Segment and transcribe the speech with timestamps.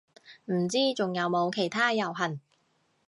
[0.45, 2.39] 唔知仲有冇其他遊行